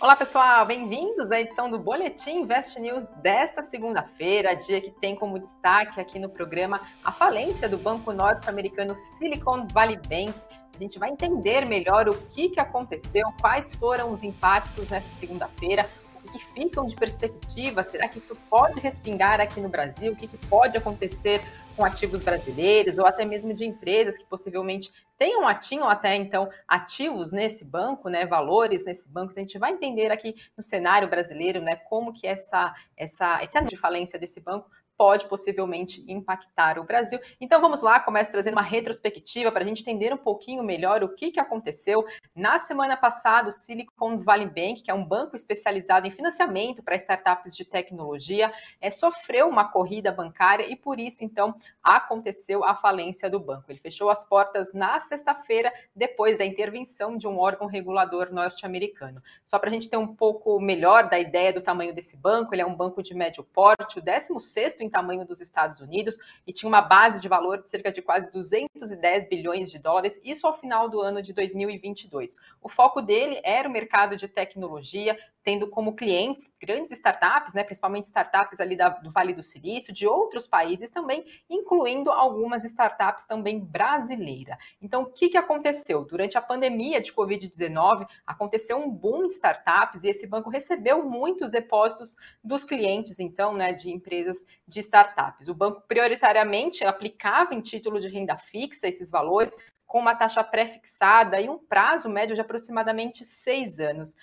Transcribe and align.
Olá, 0.00 0.16
pessoal, 0.16 0.64
bem-vindos 0.64 1.30
à 1.30 1.38
edição 1.38 1.70
do 1.70 1.78
Boletim 1.78 2.38
Invest 2.38 2.80
News 2.80 3.06
desta 3.22 3.62
segunda-feira, 3.62 4.56
dia 4.56 4.80
que 4.80 4.90
tem 4.90 5.14
como 5.14 5.38
destaque 5.38 6.00
aqui 6.00 6.18
no 6.18 6.30
programa 6.30 6.80
a 7.04 7.12
falência 7.12 7.68
do 7.68 7.76
banco 7.76 8.10
norte-americano 8.10 8.94
Silicon 8.94 9.68
Valley 9.70 9.98
Bank. 10.08 10.32
A 10.74 10.78
gente 10.78 10.98
vai 10.98 11.10
entender 11.10 11.66
melhor 11.66 12.08
o 12.08 12.16
que, 12.28 12.48
que 12.48 12.58
aconteceu, 12.58 13.26
quais 13.42 13.74
foram 13.74 14.10
os 14.14 14.22
impactos 14.22 14.88
nessa 14.88 15.06
segunda-feira, 15.18 15.86
que 16.28 16.38
ficam 16.52 16.86
de 16.86 16.94
perspectiva, 16.96 17.82
será 17.82 18.08
que 18.08 18.18
isso 18.18 18.36
pode 18.48 18.80
respingar 18.80 19.40
aqui 19.40 19.60
no 19.60 19.68
Brasil, 19.68 20.12
o 20.12 20.16
que, 20.16 20.26
que 20.26 20.36
pode 20.46 20.76
acontecer 20.76 21.40
com 21.76 21.84
ativos 21.84 22.22
brasileiros 22.22 22.98
ou 22.98 23.06
até 23.06 23.24
mesmo 23.24 23.54
de 23.54 23.64
empresas 23.64 24.18
que 24.18 24.24
possivelmente 24.24 24.92
tenham, 25.16 25.42
tinham 25.58 25.88
até 25.88 26.14
então 26.14 26.48
ativos 26.66 27.32
nesse 27.32 27.64
banco, 27.64 28.08
né, 28.08 28.26
valores 28.26 28.84
nesse 28.84 29.08
banco. 29.08 29.32
Então, 29.32 29.42
a 29.42 29.46
gente 29.46 29.58
vai 29.58 29.72
entender 29.72 30.10
aqui 30.10 30.34
no 30.56 30.62
cenário 30.62 31.08
brasileiro, 31.08 31.60
né, 31.60 31.76
como 31.76 32.12
que 32.12 32.26
essa 32.26 32.74
essa 32.96 33.42
esse 33.42 33.56
anúncio 33.56 33.76
de 33.76 33.80
falência 33.80 34.18
desse 34.18 34.40
banco 34.40 34.70
pode 35.00 35.24
possivelmente 35.28 36.04
impactar 36.06 36.78
o 36.78 36.84
Brasil. 36.84 37.18
Então 37.40 37.58
vamos 37.58 37.80
lá, 37.80 37.98
começo 38.00 38.30
trazendo 38.30 38.52
uma 38.52 38.62
retrospectiva 38.62 39.50
para 39.50 39.62
a 39.62 39.66
gente 39.66 39.80
entender 39.80 40.12
um 40.12 40.18
pouquinho 40.18 40.62
melhor 40.62 41.02
o 41.02 41.08
que, 41.08 41.30
que 41.30 41.40
aconteceu. 41.40 42.04
Na 42.36 42.58
semana 42.58 42.98
passada, 42.98 43.48
o 43.48 43.52
Silicon 43.52 44.18
Valley 44.18 44.44
Bank, 44.44 44.82
que 44.82 44.90
é 44.90 44.94
um 44.94 45.02
banco 45.02 45.34
especializado 45.34 46.06
em 46.06 46.10
financiamento 46.10 46.82
para 46.82 46.96
startups 46.96 47.56
de 47.56 47.64
tecnologia, 47.64 48.52
é, 48.78 48.90
sofreu 48.90 49.48
uma 49.48 49.64
corrida 49.72 50.12
bancária 50.12 50.70
e 50.70 50.76
por 50.76 51.00
isso, 51.00 51.24
então, 51.24 51.54
aconteceu 51.82 52.62
a 52.62 52.74
falência 52.74 53.30
do 53.30 53.40
banco. 53.40 53.72
Ele 53.72 53.78
fechou 53.78 54.10
as 54.10 54.26
portas 54.26 54.70
na 54.74 55.00
sexta-feira, 55.00 55.72
depois 55.96 56.36
da 56.36 56.44
intervenção 56.44 57.16
de 57.16 57.26
um 57.26 57.38
órgão 57.38 57.66
regulador 57.66 58.30
norte-americano. 58.30 59.22
Só 59.46 59.58
para 59.58 59.70
a 59.70 59.72
gente 59.72 59.88
ter 59.88 59.96
um 59.96 60.14
pouco 60.14 60.60
melhor 60.60 61.08
da 61.08 61.18
ideia 61.18 61.54
do 61.54 61.62
tamanho 61.62 61.94
desse 61.94 62.18
banco, 62.18 62.54
ele 62.54 62.60
é 62.60 62.66
um 62.66 62.76
banco 62.76 63.02
de 63.02 63.14
médio 63.14 63.42
porte, 63.42 63.98
o 63.98 64.02
16 64.02 64.89
tamanho 64.90 65.24
dos 65.24 65.40
Estados 65.40 65.80
Unidos 65.80 66.16
e 66.46 66.52
tinha 66.52 66.68
uma 66.68 66.80
base 66.80 67.20
de 67.20 67.28
valor 67.28 67.62
de 67.62 67.70
cerca 67.70 67.90
de 67.90 68.02
quase 68.02 68.30
210 68.32 69.28
bilhões 69.28 69.70
de 69.70 69.78
dólares, 69.78 70.20
isso 70.24 70.46
ao 70.46 70.58
final 70.58 70.88
do 70.88 71.00
ano 71.00 71.22
de 71.22 71.32
2022. 71.32 72.36
O 72.60 72.68
foco 72.68 73.00
dele 73.00 73.40
era 73.44 73.68
o 73.68 73.72
mercado 73.72 74.16
de 74.16 74.28
tecnologia, 74.28 75.16
tendo 75.42 75.68
como 75.68 75.94
clientes 75.94 76.50
grandes 76.60 76.92
startups, 76.92 77.54
né, 77.54 77.64
principalmente 77.64 78.06
startups 78.06 78.60
ali 78.60 78.76
da, 78.76 78.90
do 78.90 79.10
Vale 79.10 79.32
do 79.32 79.42
Silício, 79.42 79.92
de 79.92 80.06
outros 80.06 80.46
países 80.46 80.90
também, 80.90 81.24
incluindo 81.48 82.10
algumas 82.10 82.64
startups 82.64 83.24
também 83.24 83.58
brasileiras. 83.58 84.56
Então, 84.80 85.02
o 85.02 85.06
que, 85.06 85.30
que 85.30 85.38
aconteceu? 85.38 86.04
Durante 86.04 86.36
a 86.36 86.42
pandemia 86.42 87.00
de 87.00 87.12
Covid-19, 87.12 88.06
aconteceu 88.26 88.76
um 88.76 88.90
boom 88.90 89.28
de 89.28 89.34
startups 89.34 90.04
e 90.04 90.08
esse 90.08 90.26
banco 90.26 90.50
recebeu 90.50 91.02
muitos 91.08 91.50
depósitos 91.50 92.16
dos 92.44 92.64
clientes, 92.64 93.18
então, 93.18 93.54
né, 93.54 93.72
de 93.72 93.90
empresas 93.90 94.44
de 94.66 94.80
startups. 94.80 95.48
O 95.48 95.54
banco 95.54 95.82
prioritariamente 95.88 96.84
aplicava 96.84 97.54
em 97.54 97.60
título 97.60 98.00
de 98.00 98.08
renda 98.08 98.36
fixa 98.36 98.86
esses 98.86 99.10
valores, 99.10 99.56
com 99.90 99.98
uma 99.98 100.14
taxa 100.14 100.44
pré-fixada 100.44 101.40
e 101.40 101.48
um 101.48 101.58
prazo 101.58 102.08
médio 102.08 102.36
de 102.36 102.40
aproximadamente 102.40 103.24
seis 103.24 103.80
anos. 103.80 104.16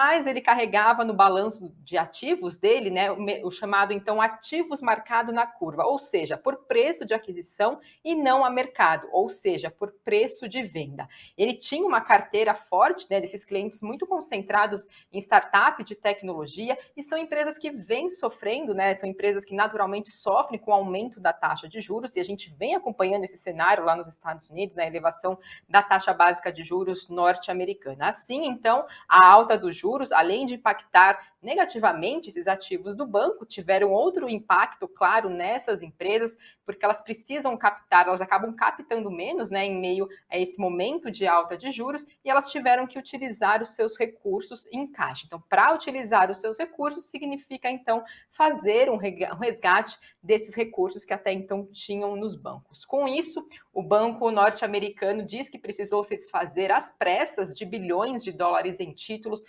Mas 0.00 0.26
ele 0.26 0.40
carregava 0.40 1.04
no 1.04 1.14
balanço 1.14 1.72
de 1.84 1.96
ativos 1.96 2.58
dele, 2.58 2.90
né, 2.90 3.12
o 3.44 3.50
chamado 3.50 3.92
então 3.92 4.20
ativos 4.20 4.82
marcado 4.82 5.32
na 5.32 5.46
curva, 5.46 5.84
ou 5.84 6.00
seja, 6.00 6.36
por 6.36 6.64
preço 6.66 7.06
de 7.06 7.14
aquisição 7.14 7.78
e 8.04 8.12
não 8.12 8.44
a 8.44 8.50
mercado, 8.50 9.08
ou 9.12 9.28
seja, 9.28 9.70
por 9.70 9.92
preço 10.04 10.48
de 10.48 10.64
venda. 10.64 11.08
Ele 11.36 11.54
tinha 11.54 11.86
uma 11.86 12.00
carteira 12.00 12.54
forte 12.54 13.06
né, 13.08 13.20
desses 13.20 13.44
clientes 13.44 13.80
muito 13.80 14.04
concentrados 14.04 14.88
em 15.12 15.20
startup 15.20 15.84
de 15.84 15.94
tecnologia 15.94 16.76
e 16.96 17.02
são 17.04 17.16
empresas 17.16 17.56
que 17.56 17.70
vêm 17.70 18.10
sofrendo, 18.10 18.74
né, 18.74 18.96
são 18.96 19.08
empresas 19.08 19.44
que 19.44 19.54
naturalmente 19.54 20.10
sofrem 20.10 20.58
com 20.58 20.72
o 20.72 20.74
aumento 20.74 21.20
da 21.20 21.32
taxa 21.32 21.68
de 21.68 21.80
juros 21.80 22.16
e 22.16 22.20
a 22.20 22.24
gente 22.24 22.52
vem 22.58 22.74
acompanhando 22.74 23.22
esse 23.22 23.38
cenário 23.38 23.84
lá 23.84 23.94
nos 23.94 24.08
Estados 24.08 24.50
Unidos, 24.50 24.74
né, 24.74 24.88
elevação 24.88 25.38
da 25.68 25.82
taxa 25.82 26.12
básica 26.12 26.52
de 26.52 26.64
juros 26.64 27.08
norte-americana. 27.08 28.08
Assim, 28.08 28.44
então, 28.44 28.84
a 29.08 29.24
alta 29.24 29.56
dos 29.68 29.76
juros, 29.76 30.10
além 30.12 30.46
de 30.46 30.54
impactar 30.54 31.20
negativamente 31.40 32.28
esses 32.28 32.46
ativos 32.46 32.96
do 32.96 33.06
banco, 33.06 33.46
tiveram 33.46 33.92
outro 33.92 34.28
impacto, 34.28 34.88
claro, 34.88 35.30
nessas 35.30 35.82
empresas, 35.82 36.36
porque 36.64 36.84
elas 36.84 37.00
precisam 37.00 37.56
captar, 37.56 38.06
elas 38.08 38.20
acabam 38.20 38.54
captando 38.54 39.10
menos, 39.10 39.50
né, 39.50 39.64
em 39.64 39.80
meio 39.80 40.08
a 40.28 40.38
esse 40.38 40.58
momento 40.58 41.10
de 41.10 41.26
alta 41.26 41.56
de 41.56 41.70
juros, 41.70 42.06
e 42.24 42.30
elas 42.30 42.50
tiveram 42.50 42.86
que 42.86 42.98
utilizar 42.98 43.62
os 43.62 43.70
seus 43.70 43.96
recursos 43.96 44.66
em 44.72 44.86
caixa. 44.86 45.24
Então, 45.26 45.40
para 45.48 45.72
utilizar 45.74 46.30
os 46.30 46.40
seus 46.40 46.58
recursos, 46.58 47.08
significa, 47.08 47.70
então, 47.70 48.02
fazer 48.30 48.90
um 48.90 48.96
resgate 48.96 49.98
desses 50.22 50.54
recursos 50.54 51.04
que 51.04 51.14
até 51.14 51.32
então 51.32 51.66
tinham 51.72 52.16
nos 52.16 52.34
bancos. 52.34 52.84
Com 52.84 53.06
isso, 53.06 53.46
o 53.72 53.82
banco 53.82 54.30
norte-americano 54.30 55.24
diz 55.24 55.48
que 55.48 55.58
precisou 55.58 56.02
se 56.04 56.16
desfazer 56.16 56.72
às 56.72 56.90
pressas 56.90 57.54
de 57.54 57.64
bilhões 57.64 58.22
de 58.24 58.32
dólares 58.32 58.80
em 58.80 58.92
títulos, 58.92 59.44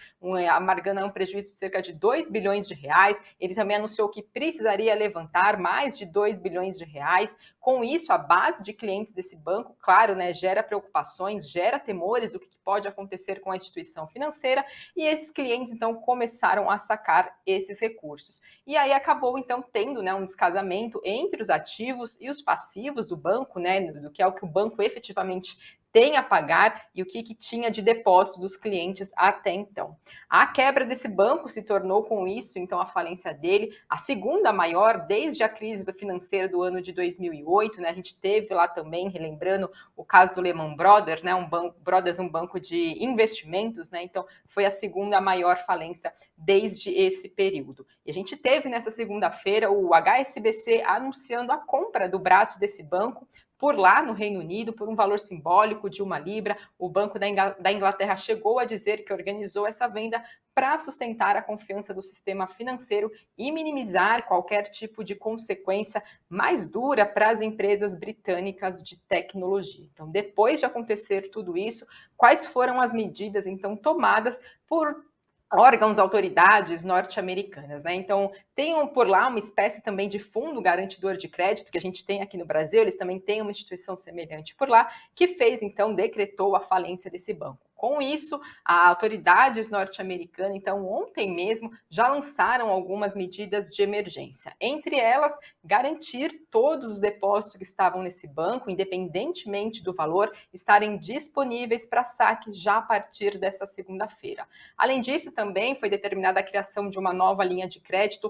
amargando 0.51 1.03
um 1.03 1.09
prejuízo 1.09 1.53
de 1.53 1.59
cerca 1.59 1.78
cerca 1.79 1.81
de 1.81 1.94
2 1.94 2.29
bilhões 2.29 2.67
de 2.67 2.73
reais. 2.73 3.19
Ele 3.40 3.56
também 3.56 3.78
anunciou 3.78 4.09
que 4.09 4.22
precisaria 4.22 4.94
levantar 4.94 5.57
mais 5.57 5.97
de 5.97 6.06
2 6.06 6.38
bilhões 6.38 6.78
de 6.78 6.85
reais. 6.85 7.35
Com 7.59 7.84
isso, 7.84 8.12
a 8.13 8.17
base 8.17 8.63
de 8.63 8.73
clientes 8.73 9.13
desse 9.13 9.35
banco, 9.35 9.75
claro, 9.79 10.16
né, 10.16 10.34
gera 10.34 10.62
preocupações, 10.62 11.50
gera 11.50 11.79
temores 11.79 12.31
do 12.31 12.40
que 12.40 12.50
pode 12.63 12.88
acontecer 12.88 13.41
com 13.41 13.51
a 13.51 13.56
instituição 13.56 14.07
financeira, 14.07 14.63
e 14.95 15.03
esses 15.03 15.31
clientes 15.31 15.73
então 15.73 15.95
começaram 15.95 16.69
a 16.69 16.78
sacar 16.78 17.35
esses 17.44 17.79
recursos. 17.79 18.41
E 18.66 18.78
aí 18.78 18.94
acabou 18.94 19.40
então 19.40 19.59
tendo, 19.61 20.03
né, 20.03 20.13
um 20.13 20.23
descasamento 20.23 21.01
entre 21.03 21.41
os 21.41 21.50
ativos 21.50 22.16
e 22.22 22.29
os 22.29 22.44
passivos 22.44 23.07
do 23.07 23.17
banco, 23.17 23.59
né, 23.59 23.91
do 23.91 24.11
que 24.11 24.22
é 24.22 24.28
o 24.28 24.34
que 24.34 24.46
o 24.46 24.47
banco 24.47 24.84
efetivamente 24.84 25.78
tem 25.91 26.17
a 26.17 26.23
pagar 26.23 26.88
e 26.94 27.01
o 27.01 27.05
que, 27.05 27.23
que 27.23 27.33
tinha 27.33 27.72
de 27.72 27.81
depósito 27.81 28.39
dos 28.39 28.55
clientes 28.55 29.11
até 29.16 29.51
então. 29.51 29.97
A 30.29 30.45
quebra 30.45 30.85
desse 30.85 31.07
banco 31.07 31.50
se 31.50 31.63
tornou, 31.63 32.03
com 32.03 32.27
isso, 32.27 32.59
então, 32.59 32.79
a 32.79 32.85
falência 32.85 33.33
dele, 33.33 33.75
a 33.89 33.97
segunda 33.97 34.53
maior 34.53 35.05
desde 35.07 35.44
a 35.44 35.49
crise 35.49 35.91
financeira 35.94 36.47
do 36.47 36.61
ano 36.61 36.81
de 36.81 36.91
2008. 36.91 37.81
Né? 37.81 37.89
A 37.89 37.94
gente 37.94 38.17
teve 38.17 38.53
lá 38.53 38.67
também, 38.67 39.09
relembrando 39.09 39.72
o 39.95 40.05
caso 40.05 40.35
do 40.35 40.41
Lehman 40.41 40.75
Brothers, 40.75 41.23
né? 41.23 41.33
um 41.33 41.47
banco, 41.47 41.75
Brothers, 41.79 42.19
um 42.19 42.29
banco 42.29 42.59
de 42.59 43.03
investimentos, 43.03 43.89
né? 43.89 44.03
então 44.03 44.25
foi 44.47 44.66
a 44.66 44.72
segunda 44.72 45.19
maior 45.19 45.57
falência 45.66 46.13
desde 46.38 46.91
esse 46.91 47.28
período. 47.28 47.85
E 48.05 48.11
a 48.11 48.13
gente 48.13 48.38
teve 48.38 48.69
nessa 48.69 48.91
segunda-feira 48.91 49.72
o 49.72 49.91
HSBC 49.94 50.83
anunciando 50.85 51.51
a 51.51 51.57
compra 51.57 52.07
do 52.07 52.19
braço 52.19 52.59
desse 52.59 52.83
banco 52.83 53.28
por 53.59 53.78
lá 53.78 54.02
no 54.02 54.14
Reino 54.14 54.40
Unido, 54.40 54.72
por 54.72 54.88
um 54.88 54.96
valor 54.96 55.20
simbólico 55.20 55.90
de 55.90 56.02
uma 56.02 56.18
libra. 56.18 56.58
O 56.78 56.90
Banco 56.90 57.20
da 57.20 57.72
Inglaterra 57.72 58.16
chegou 58.16 58.58
a 58.58 58.64
dizer 58.64 59.03
que 59.03 59.12
organizou 59.12 59.68
essa 59.68 59.86
venda 59.86 60.24
para 60.56 60.80
sustentar 60.80 61.36
a 61.36 61.42
confiança 61.42 61.94
do 61.94 62.02
sistema 62.02 62.47
financeiro 62.47 63.12
e 63.38 63.52
minimizar 63.52 64.25
qualquer 64.25 64.70
tipo 64.72 65.03
de 65.03 65.14
consequência 65.14 66.02
mais 66.30 66.66
dura 66.70 67.06
para 67.06 67.31
as 67.31 67.42
empresas 67.42 67.94
britânicas 67.94 68.81
de 68.81 68.97
tecnologia. 69.02 69.88
Então, 69.94 70.09
depois 70.09 70.62
de 70.62 70.66
acontecer 70.66 71.30
tudo 71.30 71.58
isso, 71.58 71.86
quais 72.16 72.46
foram 72.46 72.80
as 72.80 72.94
medidas 72.94 73.46
então 73.46 73.76
tomadas 73.76 74.40
por 74.68 75.03
órgãos, 75.52 75.97
autoridades 75.97 76.84
norte-americanas, 76.84 77.84
né? 77.84 77.96
Então, 77.96 78.31
tem 78.59 78.86
por 78.88 79.08
lá 79.08 79.30
uma 79.30 79.40
espécie 79.40 79.81
também 79.81 80.09
de 80.09 80.20
fundo 80.20 80.62
garantidor 80.62 81.16
de 81.16 81.30
crédito 81.30 81.72
que 81.72 81.78
a 81.78 81.81
gente 81.81 82.06
tem 82.06 82.22
aqui 82.22 82.38
no 82.38 82.44
Brasil, 82.46 82.81
eles 82.81 82.97
também 82.97 83.18
têm 83.18 83.42
uma 83.42 83.52
instituição 83.52 83.96
semelhante 83.96 84.53
por 84.53 84.68
lá, 84.68 84.92
que 85.16 85.30
fez, 85.30 85.62
então, 85.62 85.96
decretou 85.96 86.58
a 86.58 86.59
falência 86.59 87.09
desse 87.09 87.34
banco. 87.34 87.70
Com 87.79 88.02
isso, 88.02 88.41
as 88.66 88.90
autoridades 88.90 89.70
norte-americanas, 89.70 90.53
então, 90.53 90.85
ontem 90.85 91.34
mesmo, 91.34 91.72
já 91.90 92.09
lançaram 92.09 92.67
algumas 92.67 93.16
medidas 93.16 93.70
de 93.70 93.82
emergência. 93.82 94.53
Entre 94.59 94.97
elas, 95.00 95.34
garantir 95.64 96.46
todos 96.52 96.91
os 96.91 97.00
depósitos 97.00 97.55
que 97.55 97.64
estavam 97.64 98.03
nesse 98.03 98.28
banco, 98.28 98.70
independentemente 98.70 99.82
do 99.82 99.94
valor, 99.94 100.29
estarem 100.52 100.97
disponíveis 100.97 101.85
para 101.85 102.03
saque 102.03 102.52
já 102.52 102.79
a 102.79 102.82
partir 102.82 103.38
dessa 103.38 103.66
segunda-feira. 103.66 104.46
Além 104.78 105.00
disso, 105.00 105.32
também 105.32 105.73
foi 105.79 105.90
determinada 105.90 106.41
a 106.41 106.44
criação 106.44 106.90
de 106.90 107.00
uma 107.00 107.14
nova 107.14 107.46
linha 107.46 107.66
de 107.66 107.79
crédito 107.79 108.29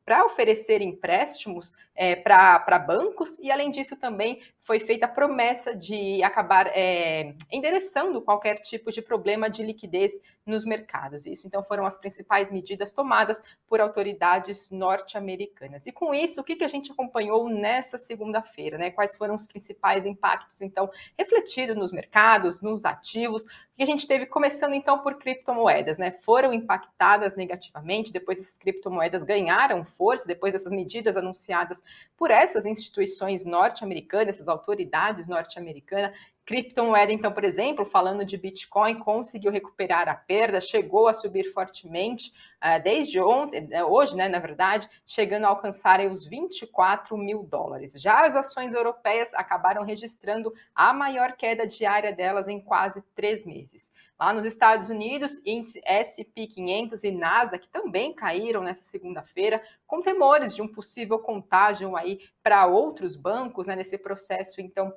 para 0.11 0.25
oferecer 0.25 0.81
empréstimos 0.81 1.73
é, 1.95 2.17
para 2.17 2.77
bancos, 2.79 3.37
e 3.39 3.49
além 3.49 3.71
disso 3.71 3.95
também 3.95 4.41
foi 4.61 4.77
feita 4.77 5.05
a 5.05 5.09
promessa 5.09 5.73
de 5.73 6.21
acabar 6.21 6.67
é, 6.67 7.33
endereçando 7.49 8.21
qualquer 8.21 8.55
tipo 8.55 8.91
de 8.91 9.01
problema 9.01 9.49
de 9.49 9.63
liquidez 9.63 10.11
nos 10.45 10.65
mercados. 10.65 11.25
Isso 11.25 11.47
então 11.47 11.63
foram 11.63 11.85
as 11.85 11.97
principais 11.97 12.51
medidas 12.51 12.91
tomadas 12.91 13.41
por 13.67 13.79
autoridades 13.79 14.69
norte-americanas. 14.69 15.87
E 15.87 15.93
com 15.93 16.13
isso, 16.13 16.41
o 16.41 16.43
que, 16.43 16.57
que 16.57 16.63
a 16.65 16.67
gente 16.67 16.91
acompanhou 16.91 17.47
nessa 17.47 17.97
segunda-feira? 17.97 18.77
Né? 18.77 18.91
Quais 18.91 19.15
foram 19.15 19.35
os 19.35 19.47
principais 19.47 20.05
impactos, 20.05 20.61
então, 20.61 20.89
refletidos 21.17 21.77
nos 21.77 21.93
mercados, 21.93 22.61
nos 22.61 22.83
ativos? 22.83 23.45
que 23.81 23.83
a 23.83 23.87
gente 23.87 24.07
teve 24.07 24.27
começando 24.27 24.73
então 24.73 24.99
por 24.99 25.15
criptomoedas, 25.15 25.97
né? 25.97 26.11
Foram 26.11 26.53
impactadas 26.53 27.35
negativamente, 27.35 28.13
depois 28.13 28.39
essas 28.39 28.55
criptomoedas 28.55 29.23
ganharam 29.23 29.83
força, 29.83 30.00
depois 30.25 30.51
dessas 30.51 30.71
medidas 30.71 31.15
anunciadas 31.15 31.81
por 32.17 32.31
essas 32.31 32.65
instituições 32.65 33.45
norte-americanas, 33.45 34.35
essas 34.35 34.47
autoridades 34.47 35.27
norte-americanas. 35.27 36.11
Criptomoeda, 36.43 37.13
então, 37.13 37.31
por 37.31 37.43
exemplo, 37.43 37.85
falando 37.85 38.25
de 38.25 38.35
Bitcoin, 38.35 38.95
conseguiu 38.99 39.51
recuperar 39.51 40.09
a 40.09 40.15
perda, 40.15 40.59
chegou 40.59 41.07
a 41.07 41.13
subir 41.13 41.45
fortemente 41.53 42.33
uh, 42.57 42.81
desde 42.83 43.19
ontem, 43.19 43.61
né, 43.67 43.83
hoje, 43.85 44.17
né, 44.17 44.27
na 44.27 44.39
verdade, 44.39 44.89
chegando 45.05 45.45
a 45.45 45.49
alcançar 45.49 45.99
os 46.01 46.25
24 46.25 47.15
mil 47.15 47.43
dólares. 47.43 47.93
Já 47.93 48.25
as 48.25 48.35
ações 48.35 48.73
europeias 48.73 49.31
acabaram 49.35 49.83
registrando 49.83 50.51
a 50.73 50.91
maior 50.91 51.33
queda 51.33 51.67
diária 51.67 52.11
delas 52.11 52.47
em 52.47 52.59
quase 52.59 53.01
três 53.13 53.45
meses. 53.45 53.91
Lá 54.21 54.31
nos 54.33 54.45
Estados 54.45 54.87
Unidos, 54.87 55.41
índice 55.43 55.81
S&P 55.83 56.45
500 56.45 57.03
e 57.03 57.09
Nasdaq 57.09 57.67
também 57.69 58.13
caíram 58.13 58.61
nessa 58.61 58.83
segunda-feira, 58.83 59.59
com 59.87 59.99
temores 59.99 60.53
de 60.53 60.61
um 60.61 60.67
possível 60.67 61.17
contágio 61.17 61.97
aí 61.97 62.19
para 62.43 62.67
outros 62.67 63.15
bancos, 63.15 63.65
né, 63.65 63.75
nesse 63.75 63.97
processo, 63.97 64.61
então, 64.61 64.93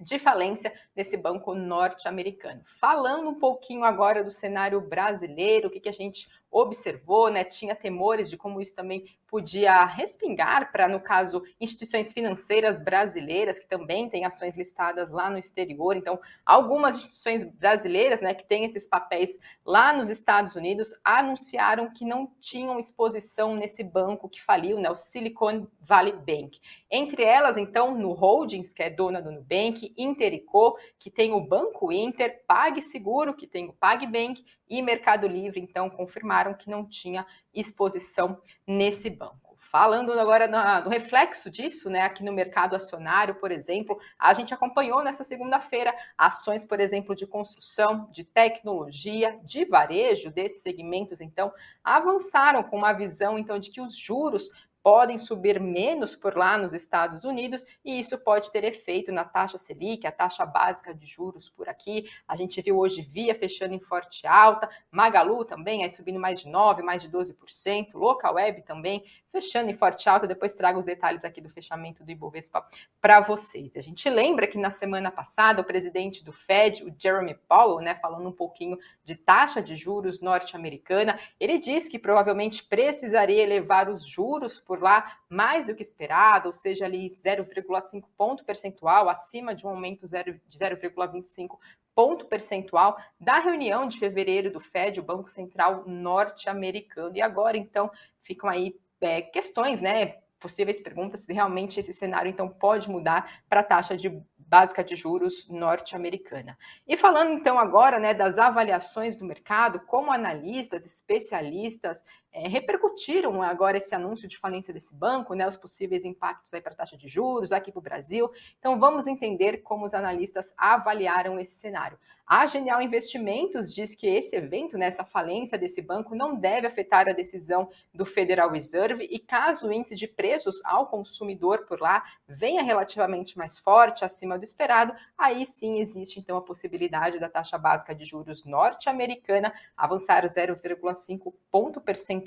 de 0.00 0.18
falência 0.18 0.72
desse 0.96 1.18
banco 1.18 1.54
norte-americano. 1.54 2.62
Falando 2.80 3.28
um 3.28 3.38
pouquinho 3.38 3.84
agora 3.84 4.24
do 4.24 4.30
cenário 4.30 4.80
brasileiro, 4.80 5.68
o 5.68 5.70
que, 5.70 5.78
que 5.78 5.90
a 5.90 5.92
gente 5.92 6.30
observou, 6.52 7.30
né, 7.30 7.42
tinha 7.42 7.74
temores 7.74 8.28
de 8.28 8.36
como 8.36 8.60
isso 8.60 8.76
também 8.76 9.06
podia 9.26 9.82
respingar 9.86 10.70
para, 10.70 10.86
no 10.86 11.00
caso, 11.00 11.42
instituições 11.58 12.12
financeiras 12.12 12.78
brasileiras 12.78 13.58
que 13.58 13.66
também 13.66 14.06
têm 14.10 14.26
ações 14.26 14.54
listadas 14.54 15.10
lá 15.10 15.30
no 15.30 15.38
exterior. 15.38 15.96
Então, 15.96 16.20
algumas 16.44 16.98
instituições 16.98 17.42
brasileiras, 17.54 18.20
né, 18.20 18.34
que 18.34 18.44
têm 18.44 18.66
esses 18.66 18.86
papéis 18.86 19.34
lá 19.64 19.90
nos 19.90 20.10
Estados 20.10 20.54
Unidos, 20.54 20.94
anunciaram 21.02 21.90
que 21.90 22.04
não 22.04 22.30
tinham 22.42 22.78
exposição 22.78 23.56
nesse 23.56 23.82
banco 23.82 24.28
que 24.28 24.42
faliu, 24.42 24.78
né, 24.78 24.90
o 24.90 24.96
Silicon 24.96 25.66
Valley 25.80 26.12
Bank. 26.12 26.60
Entre 26.90 27.22
elas, 27.22 27.56
então, 27.56 27.96
no 27.96 28.12
Holdings, 28.12 28.74
que 28.74 28.82
é 28.82 28.90
dona 28.90 29.22
do 29.22 29.32
Nubank, 29.32 29.94
Interico, 29.96 30.76
que 30.98 31.10
tem 31.10 31.32
o 31.32 31.40
Banco 31.40 31.90
Inter, 31.90 32.42
PagSeguro, 32.46 33.32
que 33.32 33.46
tem 33.46 33.66
o 33.66 33.72
PagBank, 33.72 34.44
e 34.72 34.80
Mercado 34.80 35.28
Livre, 35.28 35.60
então, 35.60 35.90
confirmaram 35.90 36.41
que 36.56 36.68
não 36.68 36.84
tinha 36.84 37.26
exposição 37.54 38.40
nesse 38.66 39.08
banco. 39.08 39.52
Falando 39.72 40.12
agora 40.12 40.46
no 40.82 40.90
reflexo 40.90 41.50
disso, 41.50 41.88
né, 41.88 42.02
aqui 42.02 42.22
no 42.22 42.30
mercado 42.30 42.76
acionário, 42.76 43.36
por 43.36 43.50
exemplo, 43.50 43.98
a 44.18 44.34
gente 44.34 44.52
acompanhou 44.52 45.02
nessa 45.02 45.24
segunda-feira 45.24 45.94
ações, 46.16 46.62
por 46.62 46.78
exemplo, 46.78 47.14
de 47.14 47.26
construção, 47.26 48.06
de 48.12 48.22
tecnologia, 48.22 49.40
de 49.42 49.64
varejo 49.64 50.30
desses 50.30 50.60
segmentos, 50.60 51.22
então, 51.22 51.50
avançaram 51.82 52.62
com 52.62 52.76
uma 52.76 52.92
visão, 52.92 53.38
então, 53.38 53.58
de 53.58 53.70
que 53.70 53.80
os 53.80 53.96
juros 53.96 54.50
podem 54.82 55.18
subir 55.18 55.60
menos 55.60 56.16
por 56.16 56.36
lá 56.36 56.58
nos 56.58 56.72
Estados 56.72 57.24
Unidos 57.24 57.64
e 57.84 58.00
isso 58.00 58.18
pode 58.18 58.50
ter 58.50 58.64
efeito 58.64 59.12
na 59.12 59.24
taxa 59.24 59.58
Selic, 59.58 60.06
a 60.06 60.12
taxa 60.12 60.44
básica 60.44 60.94
de 60.94 61.06
juros 61.06 61.48
por 61.48 61.68
aqui. 61.68 62.08
A 62.26 62.36
gente 62.36 62.60
viu 62.60 62.78
hoje 62.78 63.02
Via 63.02 63.34
fechando 63.34 63.74
em 63.74 63.80
forte 63.80 64.26
alta, 64.26 64.68
Magalu 64.90 65.44
também 65.44 65.84
aí 65.84 65.90
subindo 65.90 66.18
mais 66.18 66.40
de 66.40 66.48
9, 66.48 66.82
mais 66.82 67.02
de 67.02 67.08
12%, 67.08 67.94
Local 67.94 68.34
Web 68.34 68.62
também 68.62 69.04
fechando 69.32 69.70
em 69.70 69.74
forte 69.74 70.08
alta. 70.08 70.26
Depois 70.26 70.54
trago 70.54 70.78
os 70.78 70.84
detalhes 70.84 71.24
aqui 71.24 71.40
do 71.40 71.48
fechamento 71.48 72.04
do 72.04 72.10
Ibovespa 72.10 72.64
para 73.00 73.20
vocês. 73.20 73.72
A 73.76 73.80
gente 73.80 74.08
lembra 74.08 74.46
que 74.46 74.58
na 74.58 74.70
semana 74.70 75.10
passada 75.10 75.62
o 75.62 75.64
presidente 75.64 76.22
do 76.22 76.32
Fed, 76.32 76.84
o 76.84 76.94
Jeremy 76.96 77.34
Powell, 77.48 77.80
né, 77.80 77.94
falando 77.94 78.28
um 78.28 78.32
pouquinho 78.32 78.78
de 79.02 79.16
taxa 79.16 79.62
de 79.62 79.74
juros 79.74 80.20
norte-americana, 80.20 81.18
ele 81.40 81.58
disse 81.58 81.90
que 81.90 81.98
provavelmente 81.98 82.62
precisaria 82.64 83.42
elevar 83.42 83.88
os 83.88 84.06
juros 84.06 84.60
por 84.60 84.80
lá 84.80 85.16
mais 85.28 85.66
do 85.66 85.74
que 85.74 85.82
esperado, 85.82 86.48
ou 86.48 86.52
seja, 86.52 86.84
ali 86.84 87.08
0,5 87.08 88.04
ponto 88.16 88.44
percentual 88.44 89.08
acima 89.08 89.54
de 89.54 89.66
um 89.66 89.70
aumento 89.70 90.06
de 90.06 90.58
0,25 90.58 91.58
ponto 91.94 92.26
percentual 92.26 92.96
da 93.20 93.38
reunião 93.38 93.86
de 93.86 93.98
fevereiro 93.98 94.50
do 94.50 94.60
Fed, 94.60 94.98
o 94.98 95.02
Banco 95.02 95.28
Central 95.28 95.84
norte-americano. 95.86 97.16
E 97.16 97.22
agora, 97.22 97.56
então, 97.56 97.90
ficam 98.20 98.48
aí 98.48 98.74
é, 99.02 99.22
questões, 99.22 99.80
né? 99.80 100.16
Possíveis 100.38 100.80
perguntas 100.80 101.20
se 101.20 101.32
realmente 101.32 101.78
esse 101.78 101.92
cenário 101.92 102.28
então 102.28 102.48
pode 102.48 102.90
mudar 102.90 103.42
para 103.48 103.60
a 103.60 103.64
taxa 103.64 103.96
de 103.96 104.08
básica 104.38 104.84
de 104.84 104.94
juros 104.94 105.48
norte-americana. 105.48 106.58
E 106.86 106.96
falando 106.96 107.32
então 107.32 107.58
agora 107.58 107.98
né, 107.98 108.12
das 108.12 108.38
avaliações 108.38 109.16
do 109.16 109.24
mercado, 109.24 109.80
como 109.80 110.12
analistas, 110.12 110.84
especialistas 110.84 112.02
é, 112.32 112.48
repercutiram 112.48 113.42
agora 113.42 113.76
esse 113.76 113.94
anúncio 113.94 114.26
de 114.26 114.38
falência 114.38 114.72
desse 114.72 114.94
banco, 114.94 115.34
né, 115.34 115.46
os 115.46 115.56
possíveis 115.56 116.04
impactos 116.04 116.50
para 116.50 116.72
a 116.72 116.74
taxa 116.74 116.96
de 116.96 117.06
juros 117.06 117.52
aqui 117.52 117.70
para 117.70 117.78
o 117.78 117.82
Brasil. 117.82 118.30
Então 118.58 118.78
vamos 118.78 119.06
entender 119.06 119.58
como 119.58 119.84
os 119.84 119.92
analistas 119.92 120.52
avaliaram 120.56 121.38
esse 121.38 121.54
cenário. 121.54 121.98
A 122.26 122.46
Genial 122.46 122.80
Investimentos 122.80 123.74
diz 123.74 123.94
que 123.94 124.06
esse 124.06 124.34
evento, 124.36 124.78
né, 124.78 124.90
falência 124.90 125.58
desse 125.58 125.82
banco, 125.82 126.14
não 126.14 126.34
deve 126.34 126.66
afetar 126.66 127.06
a 127.08 127.12
decisão 127.12 127.68
do 127.92 128.06
Federal 128.06 128.50
Reserve 128.50 129.06
e 129.10 129.18
caso 129.18 129.68
o 129.68 129.72
índice 129.72 129.94
de 129.94 130.06
preços 130.06 130.64
ao 130.64 130.86
consumidor 130.86 131.66
por 131.66 131.80
lá 131.80 132.02
venha 132.26 132.62
relativamente 132.62 133.36
mais 133.36 133.58
forte, 133.58 134.04
acima 134.04 134.38
do 134.38 134.44
esperado, 134.44 134.94
aí 135.18 135.44
sim 135.44 135.80
existe 135.80 136.20
então 136.20 136.36
a 136.36 136.42
possibilidade 136.42 137.18
da 137.18 137.28
taxa 137.28 137.58
básica 137.58 137.94
de 137.94 138.04
juros 138.04 138.44
norte-americana 138.44 139.52
avançar 139.76 140.24
0,5 140.24 141.34
ponto 141.50 141.80
percentual 141.80 142.21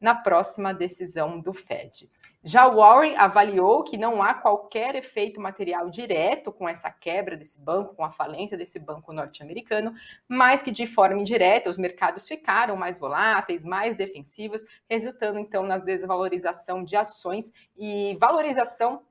na 0.00 0.14
próxima 0.14 0.72
decisão 0.72 1.40
do 1.40 1.52
Fed. 1.52 2.08
Já 2.44 2.68
Warren 2.68 3.16
avaliou 3.16 3.84
que 3.84 3.96
não 3.96 4.20
há 4.20 4.34
qualquer 4.34 4.96
efeito 4.96 5.40
material 5.40 5.88
direto 5.88 6.50
com 6.50 6.68
essa 6.68 6.90
quebra 6.90 7.36
desse 7.36 7.60
banco, 7.60 7.94
com 7.94 8.04
a 8.04 8.10
falência 8.10 8.58
desse 8.58 8.80
banco 8.80 9.12
norte-americano, 9.12 9.94
mas 10.28 10.60
que 10.60 10.72
de 10.72 10.84
forma 10.84 11.20
indireta 11.20 11.70
os 11.70 11.78
mercados 11.78 12.26
ficaram 12.26 12.74
mais 12.74 12.98
voláteis, 12.98 13.64
mais 13.64 13.96
defensivos, 13.96 14.64
resultando 14.90 15.38
então 15.38 15.62
na 15.62 15.78
desvalorização 15.78 16.82
de 16.82 16.96
ações 16.96 17.52
e 17.76 18.16
valorização 18.20 19.02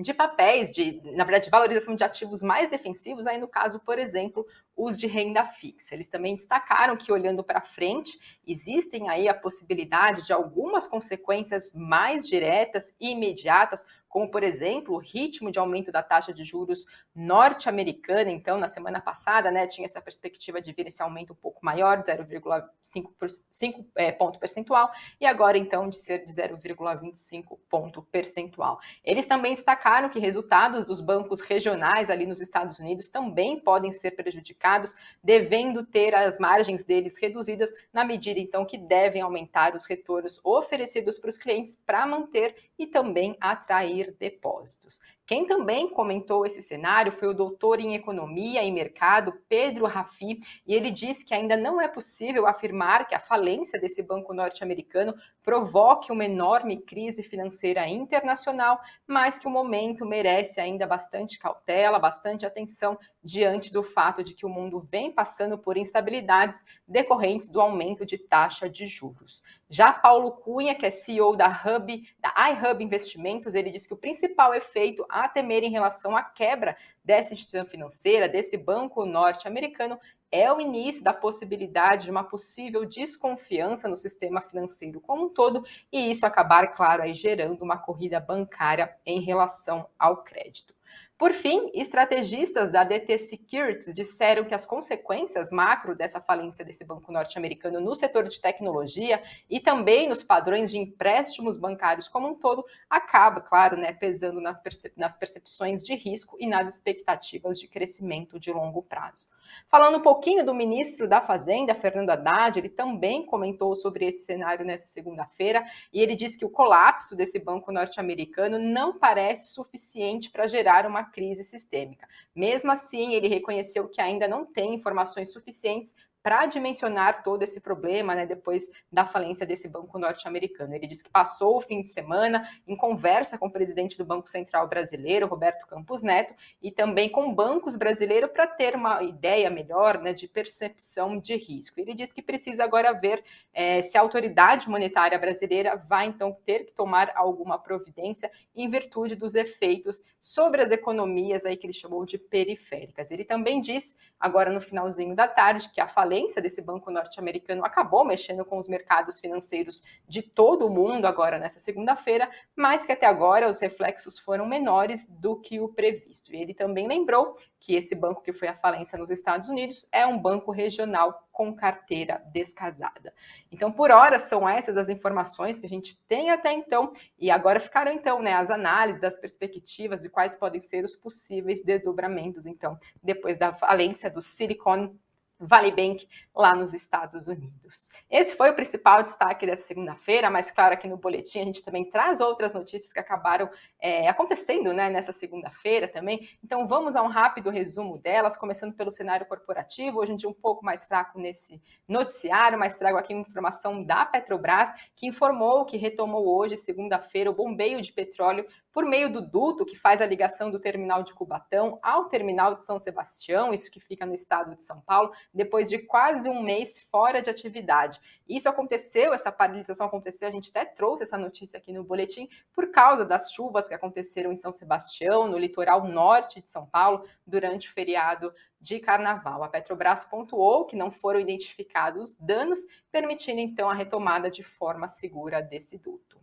de 0.00 0.14
papéis, 0.14 0.70
de, 0.70 1.00
na 1.16 1.24
verdade, 1.24 1.50
valorização 1.50 1.94
de 1.94 2.04
ativos 2.04 2.42
mais 2.42 2.70
defensivos, 2.70 3.26
aí 3.26 3.38
no 3.38 3.48
caso, 3.48 3.80
por 3.80 3.98
exemplo, 3.98 4.46
os 4.76 4.96
de 4.96 5.06
renda 5.06 5.44
fixa. 5.44 5.94
Eles 5.94 6.08
também 6.08 6.36
destacaram 6.36 6.96
que, 6.96 7.10
olhando 7.10 7.42
para 7.42 7.60
frente, 7.60 8.18
existem 8.46 9.08
aí 9.08 9.28
a 9.28 9.34
possibilidade 9.34 10.24
de 10.24 10.32
algumas 10.32 10.86
consequências 10.86 11.72
mais 11.74 12.26
diretas 12.26 12.94
e 13.00 13.10
imediatas 13.10 13.84
como, 14.08 14.30
por 14.30 14.42
exemplo, 14.42 14.94
o 14.94 14.98
ritmo 14.98 15.50
de 15.50 15.58
aumento 15.58 15.92
da 15.92 16.02
taxa 16.02 16.32
de 16.32 16.42
juros 16.44 16.86
norte-americana. 17.14 18.30
Então, 18.30 18.58
na 18.58 18.68
semana 18.68 19.00
passada, 19.00 19.50
né, 19.50 19.66
tinha 19.66 19.84
essa 19.84 20.00
perspectiva 20.00 20.60
de 20.60 20.72
vir 20.72 20.86
esse 20.86 21.02
aumento 21.02 21.32
um 21.32 21.36
pouco 21.36 21.64
maior, 21.64 22.02
0,5 22.02 23.86
é, 23.96 24.10
ponto 24.12 24.38
percentual, 24.38 24.90
e 25.20 25.26
agora, 25.26 25.58
então, 25.58 25.88
de 25.88 25.98
ser 25.98 26.24
de 26.24 26.32
0,25 26.32 27.58
ponto 27.68 28.02
percentual. 28.02 28.78
Eles 29.04 29.26
também 29.26 29.54
destacaram 29.54 30.08
que 30.08 30.18
resultados 30.18 30.84
dos 30.84 31.00
bancos 31.00 31.40
regionais 31.40 32.08
ali 32.08 32.26
nos 32.26 32.40
Estados 32.40 32.78
Unidos 32.78 33.08
também 33.08 33.58
podem 33.60 33.92
ser 33.92 34.12
prejudicados, 34.12 34.94
devendo 35.22 35.84
ter 35.84 36.14
as 36.14 36.38
margens 36.38 36.82
deles 36.82 37.18
reduzidas, 37.18 37.70
na 37.92 38.04
medida, 38.04 38.40
então, 38.40 38.64
que 38.64 38.78
devem 38.78 39.20
aumentar 39.20 39.74
os 39.74 39.86
retornos 39.86 40.40
oferecidos 40.44 41.18
para 41.18 41.28
os 41.28 41.36
clientes 41.36 41.76
para 41.86 42.06
manter 42.06 42.54
e 42.78 42.86
também 42.86 43.36
atrair 43.40 43.97
depósitos. 44.18 45.00
Quem 45.28 45.46
também 45.46 45.90
comentou 45.90 46.46
esse 46.46 46.62
cenário 46.62 47.12
foi 47.12 47.28
o 47.28 47.34
doutor 47.34 47.80
em 47.80 47.94
Economia 47.94 48.64
e 48.64 48.72
Mercado, 48.72 49.34
Pedro 49.46 49.84
Rafi, 49.84 50.40
e 50.66 50.72
ele 50.72 50.90
disse 50.90 51.22
que 51.22 51.34
ainda 51.34 51.54
não 51.54 51.78
é 51.78 51.86
possível 51.86 52.46
afirmar 52.46 53.06
que 53.06 53.14
a 53.14 53.20
falência 53.20 53.78
desse 53.78 54.02
banco 54.02 54.32
norte-americano 54.32 55.14
provoque 55.44 56.10
uma 56.10 56.24
enorme 56.24 56.80
crise 56.80 57.22
financeira 57.22 57.86
internacional, 57.86 58.80
mas 59.06 59.38
que 59.38 59.46
o 59.46 59.50
momento 59.50 60.06
merece 60.06 60.62
ainda 60.62 60.86
bastante 60.86 61.38
cautela, 61.38 61.98
bastante 61.98 62.46
atenção 62.46 62.98
diante 63.22 63.70
do 63.70 63.82
fato 63.82 64.24
de 64.24 64.32
que 64.32 64.46
o 64.46 64.48
mundo 64.48 64.80
vem 64.90 65.12
passando 65.12 65.58
por 65.58 65.76
instabilidades 65.76 66.58
decorrentes 66.86 67.48
do 67.48 67.60
aumento 67.60 68.06
de 68.06 68.16
taxa 68.16 68.68
de 68.68 68.86
juros. 68.86 69.42
Já 69.68 69.92
Paulo 69.92 70.32
Cunha, 70.32 70.74
que 70.74 70.86
é 70.86 70.90
CEO 70.90 71.36
da 71.36 71.48
Hub, 71.48 72.02
da 72.18 72.34
iHub 72.50 72.82
Investimentos, 72.82 73.54
ele 73.54 73.70
diz 73.70 73.86
que 73.86 73.92
o 73.92 73.98
principal 73.98 74.54
efeito 74.54 75.04
a 75.24 75.28
temer 75.28 75.62
em 75.62 75.70
relação 75.70 76.16
à 76.16 76.22
quebra 76.22 76.76
dessa 77.04 77.32
instituição 77.32 77.66
financeira, 77.66 78.28
desse 78.28 78.56
banco 78.56 79.04
norte-americano, 79.04 79.98
é 80.30 80.52
o 80.52 80.60
início 80.60 81.02
da 81.02 81.12
possibilidade 81.12 82.04
de 82.04 82.10
uma 82.10 82.24
possível 82.24 82.84
desconfiança 82.84 83.88
no 83.88 83.96
sistema 83.96 84.40
financeiro 84.40 85.00
como 85.00 85.26
um 85.26 85.28
todo, 85.28 85.64
e 85.90 86.10
isso 86.10 86.26
acabar, 86.26 86.74
claro, 86.74 87.02
aí 87.02 87.14
gerando 87.14 87.62
uma 87.62 87.78
corrida 87.78 88.20
bancária 88.20 88.94
em 89.06 89.20
relação 89.20 89.88
ao 89.98 90.18
crédito. 90.18 90.77
Por 91.18 91.32
fim, 91.32 91.68
estrategistas 91.74 92.70
da 92.70 92.84
DT 92.84 93.18
Securities 93.18 93.92
disseram 93.92 94.44
que 94.44 94.54
as 94.54 94.64
consequências 94.64 95.50
macro 95.50 95.96
dessa 95.96 96.20
falência 96.20 96.64
desse 96.64 96.84
banco 96.84 97.10
norte-americano 97.10 97.80
no 97.80 97.96
setor 97.96 98.28
de 98.28 98.40
tecnologia 98.40 99.20
e 99.50 99.58
também 99.58 100.08
nos 100.08 100.22
padrões 100.22 100.70
de 100.70 100.78
empréstimos 100.78 101.56
bancários 101.56 102.06
como 102.06 102.28
um 102.28 102.36
todo 102.36 102.64
acaba, 102.88 103.40
claro, 103.40 103.76
né, 103.76 103.92
pesando 103.92 104.40
nas, 104.40 104.60
percep 104.60 104.92
nas 104.96 105.16
percepções 105.16 105.82
de 105.82 105.96
risco 105.96 106.36
e 106.38 106.46
nas 106.46 106.72
expectativas 106.72 107.58
de 107.58 107.66
crescimento 107.66 108.38
de 108.38 108.52
longo 108.52 108.80
prazo. 108.80 109.28
Falando 109.68 109.98
um 109.98 110.02
pouquinho 110.02 110.44
do 110.44 110.54
ministro 110.54 111.08
da 111.08 111.20
Fazenda, 111.20 111.74
Fernando 111.74 112.10
Haddad, 112.10 112.58
ele 112.58 112.68
também 112.68 113.26
comentou 113.26 113.74
sobre 113.74 114.06
esse 114.06 114.24
cenário 114.24 114.64
nessa 114.64 114.86
segunda-feira 114.86 115.64
e 115.92 116.00
ele 116.00 116.14
disse 116.14 116.38
que 116.38 116.44
o 116.44 116.50
colapso 116.50 117.16
desse 117.16 117.40
banco 117.40 117.72
norte-americano 117.72 118.58
não 118.58 118.98
parece 118.98 119.52
suficiente 119.52 120.30
para 120.30 120.46
gerar 120.46 120.86
uma 120.86 121.07
crise 121.08 121.44
sistêmica. 121.44 122.08
Mesmo 122.34 122.70
assim, 122.70 123.14
ele 123.14 123.28
reconheceu 123.28 123.88
que 123.88 124.00
ainda 124.00 124.28
não 124.28 124.44
tem 124.44 124.74
informações 124.74 125.32
suficientes 125.32 125.94
para 126.22 126.46
dimensionar 126.46 127.22
todo 127.22 127.42
esse 127.42 127.60
problema, 127.60 128.14
né, 128.14 128.26
depois 128.26 128.68
da 128.92 129.06
falência 129.06 129.46
desse 129.46 129.68
banco 129.68 129.98
norte-americano. 129.98 130.74
Ele 130.74 130.86
disse 130.86 131.04
que 131.04 131.10
passou 131.10 131.56
o 131.56 131.60
fim 131.60 131.80
de 131.80 131.88
semana 131.88 132.48
em 132.66 132.76
conversa 132.76 133.38
com 133.38 133.46
o 133.46 133.50
presidente 133.50 133.96
do 133.96 134.04
Banco 134.04 134.28
Central 134.28 134.68
brasileiro, 134.68 135.26
Roberto 135.26 135.66
Campos 135.66 136.02
Neto, 136.02 136.34
e 136.62 136.70
também 136.70 137.08
com 137.08 137.34
bancos 137.34 137.76
brasileiros 137.76 138.30
para 138.30 138.46
ter 138.46 138.74
uma 138.74 139.02
ideia 139.02 139.48
melhor 139.48 139.98
né, 139.98 140.12
de 140.12 140.28
percepção 140.28 141.18
de 141.18 141.36
risco. 141.36 141.80
Ele 141.80 141.94
disse 141.94 142.12
que 142.12 142.22
precisa 142.22 142.64
agora 142.64 142.92
ver 142.92 143.24
é, 143.52 143.82
se 143.82 143.96
a 143.96 144.00
autoridade 144.00 144.68
monetária 144.68 145.18
brasileira 145.18 145.76
vai 145.76 146.06
então 146.06 146.36
ter 146.44 146.64
que 146.66 146.72
tomar 146.72 147.12
alguma 147.14 147.58
providência 147.58 148.30
em 148.54 148.68
virtude 148.68 149.14
dos 149.14 149.34
efeitos 149.34 150.04
sobre 150.20 150.62
as 150.62 150.70
economias 150.70 151.44
aí 151.44 151.56
que 151.56 151.66
ele 151.66 151.72
chamou 151.72 152.04
de 152.04 152.18
periféricas. 152.18 153.10
Ele 153.10 153.24
também 153.24 153.60
disse, 153.60 153.96
agora 154.18 154.52
no 154.52 154.60
finalzinho 154.60 155.14
da 155.14 155.26
tarde, 155.26 155.70
que 155.70 155.80
a 155.80 155.88
falência 155.88 156.07
desse 156.40 156.62
banco 156.62 156.90
norte-americano 156.90 157.64
acabou 157.64 158.04
mexendo 158.04 158.44
com 158.44 158.58
os 158.58 158.68
mercados 158.68 159.20
financeiros 159.20 159.82
de 160.08 160.22
todo 160.22 160.66
o 160.66 160.70
mundo 160.70 161.06
agora 161.06 161.38
nessa 161.38 161.58
segunda-feira, 161.58 162.30
mas 162.56 162.86
que 162.86 162.92
até 162.92 163.06
agora 163.06 163.48
os 163.48 163.60
reflexos 163.60 164.18
foram 164.18 164.46
menores 164.46 165.06
do 165.08 165.36
que 165.36 165.60
o 165.60 165.68
previsto. 165.68 166.34
E 166.34 166.40
ele 166.40 166.54
também 166.54 166.88
lembrou 166.88 167.36
que 167.60 167.74
esse 167.74 167.94
banco 167.94 168.22
que 168.22 168.32
foi 168.32 168.48
à 168.48 168.54
falência 168.54 168.98
nos 168.98 169.10
Estados 169.10 169.48
Unidos 169.48 169.86
é 169.92 170.06
um 170.06 170.18
banco 170.18 170.50
regional 170.50 171.28
com 171.38 171.54
carteira 171.54 172.20
descasada. 172.32 173.14
Então, 173.52 173.70
por 173.70 173.92
hora, 173.92 174.18
são 174.18 174.48
essas 174.48 174.76
as 174.76 174.88
informações 174.88 175.60
que 175.60 175.66
a 175.66 175.68
gente 175.68 175.96
tem 176.06 176.30
até 176.30 176.52
então, 176.52 176.92
e 177.16 177.30
agora 177.30 177.60
ficaram 177.60 177.92
então 177.92 178.20
né, 178.20 178.34
as 178.34 178.50
análises 178.50 179.00
das 179.00 179.18
perspectivas 179.18 180.00
de 180.00 180.08
quais 180.08 180.36
podem 180.36 180.60
ser 180.60 180.84
os 180.84 180.96
possíveis 180.96 181.62
desdobramentos, 181.62 182.44
então, 182.44 182.76
depois 183.02 183.38
da 183.38 183.52
falência 183.52 184.10
do 184.10 184.20
Silicon 184.20 184.96
Vale 185.40 185.70
Bank 185.70 186.08
lá 186.34 186.54
nos 186.54 186.74
Estados 186.74 187.28
Unidos. 187.28 187.90
Esse 188.10 188.34
foi 188.36 188.50
o 188.50 188.54
principal 188.54 189.02
destaque 189.02 189.46
dessa 189.46 189.66
segunda-feira, 189.66 190.28
mas 190.28 190.50
claro, 190.50 190.74
aqui 190.74 190.88
no 190.88 190.96
boletim 190.96 191.40
a 191.40 191.44
gente 191.44 191.64
também 191.64 191.84
traz 191.84 192.20
outras 192.20 192.52
notícias 192.52 192.92
que 192.92 192.98
acabaram 192.98 193.48
é, 193.80 194.08
acontecendo 194.08 194.72
né, 194.72 194.90
nessa 194.90 195.12
segunda-feira 195.12 195.86
também. 195.86 196.28
Então 196.42 196.66
vamos 196.66 196.96
a 196.96 197.02
um 197.02 197.08
rápido 197.08 197.50
resumo 197.50 197.98
delas, 197.98 198.36
começando 198.36 198.74
pelo 198.74 198.90
cenário 198.90 199.26
corporativo, 199.26 200.00
hoje 200.00 200.12
em 200.12 200.16
dia 200.16 200.28
um 200.28 200.34
pouco 200.34 200.64
mais 200.64 200.84
fraco 200.84 201.20
nesse 201.20 201.62
noticiário, 201.86 202.58
mas 202.58 202.76
trago 202.76 202.98
aqui 202.98 203.14
uma 203.14 203.22
informação 203.22 203.82
da 203.82 204.04
Petrobras, 204.04 204.70
que 204.96 205.06
informou 205.06 205.64
que 205.64 205.76
retomou 205.76 206.36
hoje, 206.36 206.56
segunda-feira, 206.56 207.30
o 207.30 207.34
bombeio 207.34 207.80
de 207.80 207.92
petróleo 207.92 208.46
por 208.78 208.86
meio 208.86 209.12
do 209.12 209.20
duto 209.20 209.66
que 209.66 209.74
faz 209.74 210.00
a 210.00 210.06
ligação 210.06 210.52
do 210.52 210.60
terminal 210.60 211.02
de 211.02 211.12
Cubatão 211.12 211.80
ao 211.82 212.04
terminal 212.04 212.54
de 212.54 212.62
São 212.62 212.78
Sebastião, 212.78 213.52
isso 213.52 213.68
que 213.72 213.80
fica 213.80 214.06
no 214.06 214.14
estado 214.14 214.54
de 214.54 214.62
São 214.62 214.80
Paulo, 214.82 215.10
depois 215.34 215.68
de 215.68 215.80
quase 215.80 216.30
um 216.30 216.40
mês 216.40 216.78
fora 216.88 217.20
de 217.20 217.28
atividade. 217.28 218.00
Isso 218.28 218.48
aconteceu, 218.48 219.12
essa 219.12 219.32
paralisação 219.32 219.84
aconteceu, 219.84 220.28
a 220.28 220.30
gente 220.30 220.50
até 220.50 220.64
trouxe 220.64 221.02
essa 221.02 221.18
notícia 221.18 221.58
aqui 221.58 221.72
no 221.72 221.82
boletim, 221.82 222.28
por 222.52 222.70
causa 222.70 223.04
das 223.04 223.32
chuvas 223.32 223.66
que 223.66 223.74
aconteceram 223.74 224.30
em 224.30 224.36
São 224.36 224.52
Sebastião, 224.52 225.26
no 225.26 225.38
litoral 225.38 225.84
norte 225.84 226.40
de 226.40 226.48
São 226.48 226.64
Paulo, 226.64 227.04
durante 227.26 227.68
o 227.68 227.72
feriado 227.72 228.32
de 228.60 228.78
carnaval. 228.78 229.42
A 229.42 229.48
Petrobras 229.48 230.04
pontuou 230.04 230.66
que 230.66 230.76
não 230.76 230.92
foram 230.92 231.18
identificados 231.18 232.14
danos, 232.14 232.60
permitindo 232.92 233.40
então 233.40 233.68
a 233.68 233.74
retomada 233.74 234.30
de 234.30 234.44
forma 234.44 234.88
segura 234.88 235.42
desse 235.42 235.76
duto. 235.76 236.17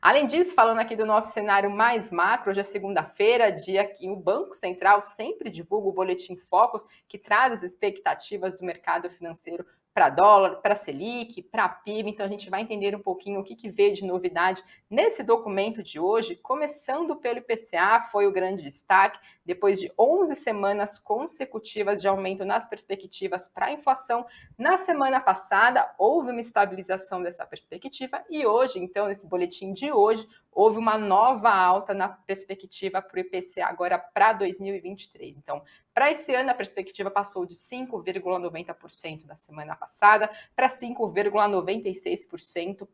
Além 0.00 0.26
disso, 0.26 0.54
falando 0.54 0.78
aqui 0.78 0.94
do 0.94 1.04
nosso 1.04 1.32
cenário 1.32 1.70
mais 1.70 2.10
macro, 2.10 2.50
hoje 2.50 2.60
é 2.60 2.62
segunda-feira, 2.62 3.50
dia 3.50 3.84
que 3.84 4.08
o 4.08 4.14
Banco 4.14 4.54
Central 4.54 5.02
sempre 5.02 5.50
divulga 5.50 5.88
o 5.88 5.92
boletim 5.92 6.36
Focus, 6.36 6.84
que 7.08 7.18
traz 7.18 7.52
as 7.52 7.62
expectativas 7.62 8.54
do 8.54 8.64
mercado 8.64 9.10
financeiro 9.10 9.66
para 9.94 10.08
dólar, 10.08 10.56
para 10.56 10.76
Selic, 10.76 11.42
para 11.42 11.68
PIB. 11.68 12.10
Então 12.10 12.24
a 12.24 12.28
gente 12.28 12.48
vai 12.48 12.62
entender 12.62 12.94
um 12.94 13.00
pouquinho 13.00 13.40
o 13.40 13.44
que, 13.44 13.56
que 13.56 13.68
de 13.92 14.04
novidade 14.04 14.62
nesse 14.90 15.22
documento 15.22 15.82
de 15.82 15.98
hoje, 16.00 16.36
começando 16.36 17.16
pelo 17.16 17.38
IPCA, 17.38 18.02
foi 18.10 18.26
o 18.26 18.32
grande 18.32 18.62
destaque, 18.62 19.18
depois 19.44 19.78
de 19.78 19.92
11 19.98 20.34
semanas 20.34 20.98
consecutivas 20.98 22.00
de 22.00 22.08
aumento 22.08 22.44
nas 22.44 22.68
perspectivas 22.68 23.48
para 23.48 23.66
a 23.66 23.72
inflação. 23.72 24.26
Na 24.56 24.76
semana 24.76 25.20
passada 25.20 25.94
houve 25.98 26.30
uma 26.30 26.40
estabilização 26.40 27.22
dessa 27.22 27.46
perspectiva 27.46 28.24
e 28.30 28.46
hoje, 28.46 28.78
então, 28.78 29.08
nesse 29.08 29.26
boletim 29.26 29.72
de 29.72 29.92
hoje, 29.92 30.26
houve 30.58 30.76
uma 30.76 30.98
nova 30.98 31.50
alta 31.50 31.94
na 31.94 32.08
perspectiva 32.08 33.00
para 33.00 33.16
o 33.16 33.20
IPCA 33.20 33.64
agora 33.64 33.96
para 33.96 34.32
2023. 34.32 35.36
Então, 35.36 35.62
para 35.94 36.10
esse 36.10 36.34
ano, 36.34 36.50
a 36.50 36.54
perspectiva 36.54 37.12
passou 37.12 37.46
de 37.46 37.54
5,90% 37.54 39.24
na 39.24 39.36
semana 39.36 39.76
passada 39.76 40.28
para 40.56 40.66
5,96% 40.66 42.88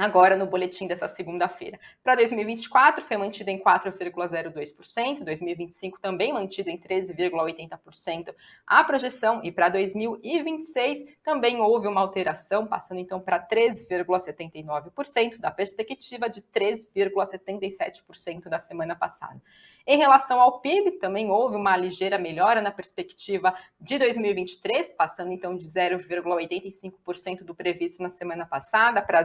agora 0.00 0.34
no 0.34 0.46
boletim 0.46 0.86
dessa 0.86 1.06
segunda-feira. 1.08 1.78
Para 2.02 2.14
2024 2.14 3.04
foi 3.04 3.18
mantido 3.18 3.50
em 3.50 3.58
4,02%, 3.58 5.22
2025 5.22 6.00
também 6.00 6.32
mantido 6.32 6.70
em 6.70 6.78
13,80% 6.78 8.34
a 8.66 8.82
projeção 8.82 9.42
e 9.44 9.52
para 9.52 9.68
2026 9.68 11.04
também 11.22 11.60
houve 11.60 11.86
uma 11.86 12.00
alteração, 12.00 12.66
passando 12.66 13.00
então 13.00 13.20
para 13.20 13.46
3,79% 13.46 15.36
da 15.38 15.50
perspectiva 15.50 16.30
de 16.30 16.40
3,77% 16.40 18.48
da 18.48 18.58
semana 18.58 18.96
passada. 18.96 19.38
Em 19.86 19.96
relação 19.96 20.40
ao 20.40 20.60
PIB, 20.60 20.92
também 20.92 21.30
houve 21.30 21.56
uma 21.56 21.76
ligeira 21.76 22.18
melhora 22.18 22.62
na 22.62 22.70
perspectiva 22.70 23.54
de 23.80 23.98
2023, 23.98 24.92
passando 24.92 25.32
então 25.32 25.56
de 25.56 25.66
0,85% 25.66 27.42
do 27.42 27.54
previsto 27.54 28.02
na 28.02 28.10
semana 28.10 28.46
passada 28.46 29.02
para 29.02 29.22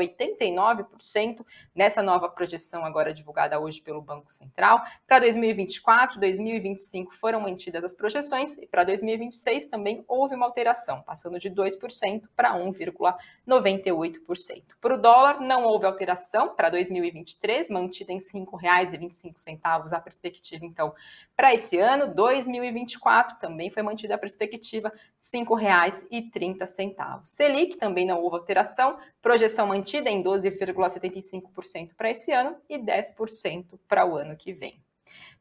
0,89% 0.00 1.44
nessa 1.74 2.02
nova 2.02 2.28
projeção 2.28 2.84
agora 2.84 3.12
divulgada 3.12 3.60
hoje 3.60 3.80
pelo 3.80 4.00
Banco 4.00 4.32
Central. 4.32 4.82
Para 5.06 5.20
2024, 5.20 6.18
2025 6.18 7.14
foram 7.16 7.40
mantidas 7.40 7.84
as 7.84 7.94
projeções 7.94 8.56
e 8.58 8.66
para 8.66 8.84
2026 8.84 9.66
também 9.66 10.04
houve 10.08 10.34
uma 10.34 10.46
alteração, 10.46 11.02
passando 11.02 11.38
de 11.38 11.50
2% 11.50 12.22
para 12.34 12.54
1,98%. 12.54 14.62
Para 14.80 14.94
o 14.94 14.98
dólar, 14.98 15.40
não 15.40 15.64
houve 15.64 15.86
alteração 15.86 16.54
para 16.54 16.70
2023, 16.70 17.68
mantida 17.70 18.12
em 18.12 18.18
R$ 18.18 18.24
5,25 18.24 19.36
centavos 19.36 19.92
a 19.92 20.00
perspectiva, 20.00 20.64
então, 20.64 20.94
para 21.36 21.54
esse 21.54 21.78
ano, 21.78 22.14
2024, 22.14 23.38
também 23.38 23.70
foi 23.70 23.82
mantida 23.82 24.14
a 24.14 24.18
perspectiva 24.18 24.88
R$ 24.88 24.94
5,30. 25.20 27.20
Selic 27.24 27.76
também 27.76 28.06
não 28.06 28.22
houve 28.22 28.36
alteração, 28.36 28.98
projeção 29.22 29.66
mantida 29.66 29.79
em 30.08 30.22
12,75% 30.22 31.94
para 31.96 32.10
esse 32.10 32.32
ano 32.32 32.56
e 32.68 32.78
10% 32.78 33.78
para 33.88 34.06
o 34.06 34.16
ano 34.16 34.36
que 34.36 34.52
vem. 34.52 34.82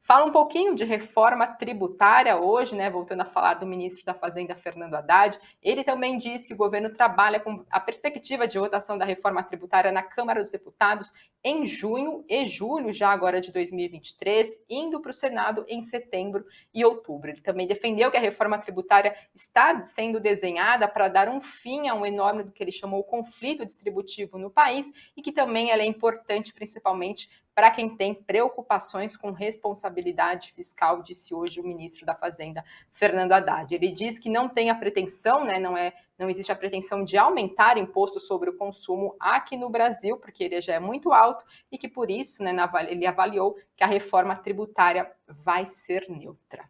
Fala 0.09 0.25
um 0.25 0.31
pouquinho 0.31 0.73
de 0.73 0.83
reforma 0.83 1.45
tributária 1.45 2.35
hoje, 2.35 2.75
né? 2.75 2.89
Voltando 2.89 3.21
a 3.21 3.25
falar 3.25 3.53
do 3.53 3.67
ministro 3.67 4.03
da 4.03 4.15
Fazenda, 4.15 4.55
Fernando 4.55 4.95
Haddad. 4.95 5.39
Ele 5.61 5.83
também 5.83 6.17
disse 6.17 6.47
que 6.47 6.53
o 6.55 6.57
governo 6.57 6.89
trabalha 6.89 7.39
com 7.39 7.63
a 7.69 7.79
perspectiva 7.79 8.47
de 8.47 8.57
votação 8.57 8.97
da 8.97 9.05
reforma 9.05 9.43
tributária 9.43 9.91
na 9.91 10.01
Câmara 10.01 10.41
dos 10.41 10.49
Deputados 10.49 11.13
em 11.43 11.63
junho 11.63 12.25
e 12.27 12.43
julho, 12.43 12.91
já 12.91 13.09
agora 13.09 13.39
de 13.39 13.51
2023, 13.51 14.59
indo 14.67 14.99
para 14.99 15.11
o 15.11 15.13
Senado 15.13 15.63
em 15.67 15.83
setembro 15.83 16.43
e 16.73 16.83
outubro. 16.83 17.29
Ele 17.29 17.41
também 17.41 17.67
defendeu 17.67 18.09
que 18.09 18.17
a 18.17 18.19
reforma 18.19 18.57
tributária 18.57 19.15
está 19.35 19.85
sendo 19.85 20.19
desenhada 20.19 20.87
para 20.87 21.07
dar 21.07 21.29
um 21.29 21.39
fim 21.39 21.87
a 21.87 21.93
um 21.93 22.03
enorme 22.03 22.41
do 22.41 22.51
que 22.51 22.63
ele 22.63 22.71
chamou 22.71 23.03
conflito 23.03 23.63
distributivo 23.63 24.39
no 24.39 24.49
país 24.49 24.91
e 25.15 25.21
que 25.21 25.31
também 25.31 25.69
ela 25.69 25.83
é 25.83 25.85
importante 25.85 26.51
principalmente 26.51 27.29
para 27.53 27.71
quem 27.71 27.95
tem 27.95 28.13
preocupações 28.13 29.17
com 29.17 29.31
responsabilidade 29.31 30.53
fiscal, 30.53 31.01
disse 31.01 31.33
hoje 31.33 31.59
o 31.59 31.63
ministro 31.63 32.05
da 32.05 32.15
Fazenda, 32.15 32.63
Fernando 32.91 33.33
Haddad. 33.33 33.73
Ele 33.73 33.91
diz 33.91 34.17
que 34.17 34.29
não 34.29 34.47
tem 34.47 34.69
a 34.69 34.75
pretensão, 34.75 35.43
né, 35.43 35.59
não 35.59 35.77
é, 35.77 35.93
não 36.17 36.29
existe 36.29 36.51
a 36.51 36.55
pretensão 36.55 37.03
de 37.03 37.17
aumentar 37.17 37.77
imposto 37.77 38.19
sobre 38.19 38.49
o 38.49 38.57
consumo 38.57 39.15
aqui 39.19 39.57
no 39.57 39.69
Brasil, 39.69 40.17
porque 40.17 40.43
ele 40.43 40.61
já 40.61 40.73
é 40.73 40.79
muito 40.79 41.11
alto 41.11 41.43
e 41.71 41.77
que 41.77 41.87
por 41.87 42.09
isso, 42.09 42.43
né, 42.43 42.55
ele 42.87 43.05
avaliou 43.05 43.57
que 43.75 43.83
a 43.83 43.87
reforma 43.87 44.35
tributária 44.35 45.11
vai 45.27 45.65
ser 45.65 46.05
neutra. 46.09 46.69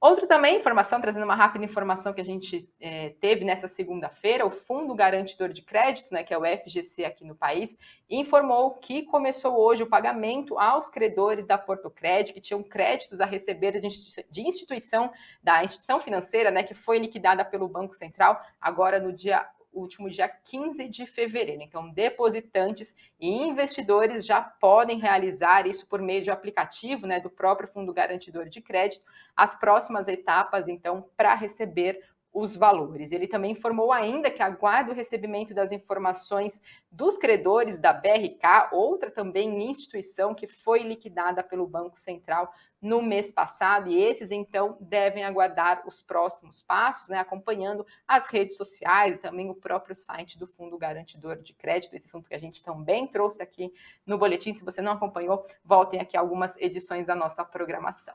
Outro 0.00 0.26
também, 0.26 0.56
informação, 0.56 0.98
trazendo 0.98 1.24
uma 1.24 1.34
rápida 1.34 1.62
informação 1.62 2.14
que 2.14 2.22
a 2.22 2.24
gente 2.24 2.66
é, 2.80 3.10
teve 3.20 3.44
nessa 3.44 3.68
segunda-feira, 3.68 4.46
o 4.46 4.50
Fundo 4.50 4.94
Garantidor 4.94 5.50
de 5.50 5.60
Crédito, 5.60 6.14
né, 6.14 6.24
que 6.24 6.32
é 6.32 6.38
o 6.38 6.42
FGC 6.42 7.04
aqui 7.04 7.22
no 7.22 7.34
país, 7.34 7.76
informou 8.08 8.70
que 8.70 9.02
começou 9.02 9.58
hoje 9.58 9.82
o 9.82 9.86
pagamento 9.86 10.58
aos 10.58 10.88
credores 10.88 11.44
da 11.44 11.58
Portocred, 11.58 12.32
que 12.32 12.40
tinham 12.40 12.62
créditos 12.62 13.20
a 13.20 13.26
receber 13.26 13.78
de 13.78 14.40
instituição, 14.40 15.12
da 15.42 15.62
instituição 15.62 16.00
financeira, 16.00 16.50
né, 16.50 16.62
que 16.62 16.72
foi 16.72 16.98
liquidada 16.98 17.44
pelo 17.44 17.68
Banco 17.68 17.92
Central, 17.94 18.40
agora 18.58 18.98
no 18.98 19.12
dia 19.12 19.46
último 19.72 20.10
dia 20.10 20.28
15 20.28 20.88
de 20.88 21.06
fevereiro. 21.06 21.62
Então, 21.62 21.90
depositantes 21.90 22.94
e 23.18 23.28
investidores 23.28 24.26
já 24.26 24.40
podem 24.40 24.98
realizar 24.98 25.66
isso 25.66 25.86
por 25.86 26.00
meio 26.00 26.22
de 26.22 26.30
aplicativo 26.30 27.06
né, 27.06 27.20
do 27.20 27.30
próprio 27.30 27.68
Fundo 27.68 27.92
Garantidor 27.92 28.48
de 28.48 28.60
Crédito, 28.60 29.04
as 29.36 29.54
próximas 29.54 30.08
etapas, 30.08 30.68
então, 30.68 31.08
para 31.16 31.34
receber 31.34 32.00
os 32.32 32.56
valores. 32.56 33.10
Ele 33.10 33.26
também 33.26 33.52
informou 33.52 33.92
ainda 33.92 34.30
que 34.30 34.42
aguarda 34.42 34.92
o 34.92 34.94
recebimento 34.94 35.52
das 35.52 35.72
informações 35.72 36.62
dos 36.90 37.16
credores 37.16 37.78
da 37.78 37.92
BRK, 37.92 38.70
outra 38.72 39.10
também 39.10 39.62
instituição 39.68 40.34
que 40.34 40.46
foi 40.46 40.82
liquidada 40.82 41.42
pelo 41.42 41.66
Banco 41.66 41.98
Central 41.98 42.52
no 42.80 43.02
mês 43.02 43.30
passado, 43.30 43.90
e 43.90 44.00
esses 44.00 44.30
então 44.30 44.78
devem 44.80 45.22
aguardar 45.22 45.86
os 45.86 46.02
próximos 46.02 46.62
passos, 46.62 47.10
né, 47.10 47.18
acompanhando 47.18 47.86
as 48.08 48.26
redes 48.26 48.56
sociais 48.56 49.16
e 49.16 49.18
também 49.18 49.50
o 49.50 49.54
próprio 49.54 49.94
site 49.94 50.38
do 50.38 50.46
Fundo 50.46 50.78
Garantidor 50.78 51.36
de 51.36 51.52
Crédito, 51.52 51.94
esse 51.94 52.06
assunto 52.06 52.28
que 52.28 52.34
a 52.34 52.38
gente 52.38 52.62
também 52.62 53.06
trouxe 53.06 53.42
aqui 53.42 53.70
no 54.06 54.16
boletim. 54.16 54.54
Se 54.54 54.64
você 54.64 54.80
não 54.80 54.92
acompanhou, 54.92 55.46
voltem 55.62 56.00
aqui 56.00 56.16
algumas 56.16 56.56
edições 56.56 57.06
da 57.06 57.14
nossa 57.14 57.44
programação. 57.44 58.14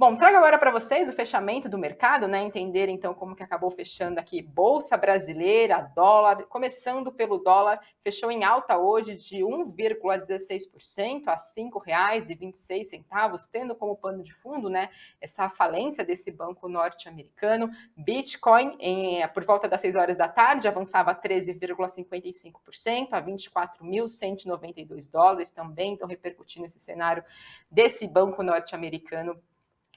Bom, 0.00 0.14
trago 0.14 0.36
agora 0.36 0.56
para 0.56 0.70
vocês 0.70 1.08
o 1.08 1.12
fechamento 1.12 1.68
do 1.68 1.76
mercado, 1.76 2.28
né? 2.28 2.40
Entender 2.40 2.88
então 2.88 3.12
como 3.12 3.34
que 3.34 3.42
acabou 3.42 3.68
fechando 3.68 4.20
aqui 4.20 4.40
bolsa 4.40 4.96
brasileira, 4.96 5.90
dólar, 5.92 6.44
começando 6.44 7.10
pelo 7.10 7.38
dólar, 7.38 7.80
fechou 8.00 8.30
em 8.30 8.44
alta 8.44 8.78
hoje 8.78 9.16
de 9.16 9.38
1,16% 9.38 11.26
a 11.26 11.32
R$ 11.32 11.40
5,26, 11.52 13.48
tendo 13.50 13.74
como 13.74 13.96
pano 13.96 14.22
de 14.22 14.32
fundo, 14.32 14.70
né, 14.70 14.88
essa 15.20 15.48
falência 15.50 16.04
desse 16.04 16.30
banco 16.30 16.68
norte-americano. 16.68 17.68
Bitcoin, 17.96 18.76
em, 18.78 19.26
por 19.30 19.44
volta 19.44 19.66
das 19.66 19.80
6 19.80 19.96
horas 19.96 20.16
da 20.16 20.28
tarde, 20.28 20.68
avançava 20.68 21.12
13,55% 21.12 23.08
a 23.10 23.20
24.192 23.20 25.10
dólares 25.10 25.50
também, 25.50 25.94
então 25.94 26.06
repercutindo 26.06 26.66
esse 26.66 26.78
cenário 26.78 27.24
desse 27.68 28.06
banco 28.06 28.44
norte-americano 28.44 29.36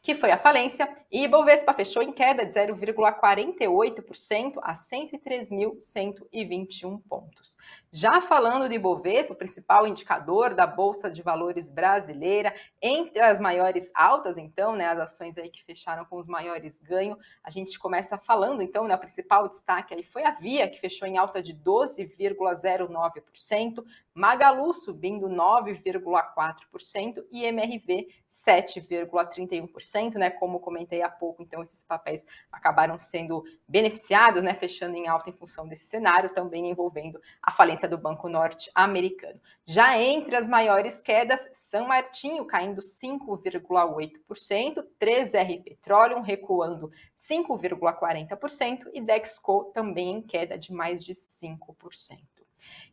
que 0.02 0.16
foi 0.16 0.32
a 0.32 0.38
falência, 0.38 0.90
e 1.12 1.24
Ibovespa 1.24 1.74
fechou 1.74 2.02
em 2.02 2.12
queda 2.12 2.44
de 2.46 2.54
0,48% 2.54 4.58
a 4.62 4.74
103.121 4.74 7.00
pontos. 7.08 7.56
Já 7.94 8.22
falando 8.22 8.70
de 8.70 8.76
Ibovespa, 8.76 9.34
o 9.34 9.36
principal 9.36 9.86
indicador 9.86 10.56
da 10.56 10.66
Bolsa 10.66 11.12
de 11.12 11.22
Valores 11.22 11.70
brasileira, 11.70 12.56
entre 12.82 13.20
as 13.20 13.38
maiores 13.38 13.92
altas, 13.94 14.38
então, 14.38 14.78
né, 14.78 14.86
as 14.86 14.98
ações 14.98 15.38
aí 15.38 15.50
que 15.50 15.62
fecharam 15.62 16.06
com 16.06 16.18
os 16.18 16.26
maiores 16.26 16.82
ganhos, 16.82 17.18
a 17.44 17.50
gente 17.50 17.78
começa 17.78 18.18
falando, 18.18 18.62
então, 18.62 18.86
né, 18.86 18.96
o 18.96 19.00
principal 19.00 19.50
destaque 19.50 19.94
aí 19.94 20.04
foi 20.04 20.24
a 20.24 20.32
Via, 20.32 20.70
que 20.70 20.80
fechou 20.80 21.06
em 21.06 21.18
alta 21.18 21.44
de 21.44 21.54
12,09%, 21.54 23.84
Magalu 24.14 24.74
subindo 24.74 25.28
9,4% 25.28 27.26
e 27.30 27.46
MRV 27.46 28.08
7,31%, 28.30 30.16
né, 30.16 30.30
como 30.30 30.60
comentei 30.60 31.02
há 31.02 31.10
pouco, 31.10 31.44
então 31.44 31.62
esses 31.62 31.84
papéis 31.84 32.26
acabaram 32.52 32.98
sendo 32.98 33.44
beneficiados, 33.68 34.42
né, 34.42 34.54
fechando 34.54 34.96
em 34.96 35.08
alta 35.08 35.30
em 35.30 35.34
função 35.34 35.68
desse 35.68 35.86
cenário, 35.86 36.34
também 36.34 36.70
envolvendo 36.70 37.22
a 37.42 37.52
falência 37.52 37.81
do 37.88 37.98
Banco 37.98 38.30
Norte-Americano. 38.30 39.40
Já 39.66 40.00
entre 40.00 40.36
as 40.36 40.48
maiores 40.48 41.00
quedas, 41.00 41.40
São 41.54 41.88
Martinho 41.88 42.46
caindo 42.46 42.82
5,8%, 42.82 44.86
3R 45.00 45.64
Petroleum 45.64 46.22
recuando 46.22 46.92
5,40% 47.18 48.90
e 48.94 49.02
Dexco 49.02 49.72
também 49.74 50.12
em 50.12 50.22
queda 50.22 50.58
de 50.58 50.74
mais 50.74 51.04
de 51.04 51.14
5%. 51.14 52.31